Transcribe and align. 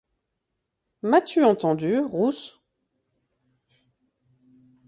M'as-tu 1.03 1.43
entendu, 1.45 1.99
Rousse? 2.07 2.59